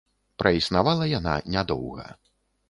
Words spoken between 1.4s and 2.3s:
не доўга.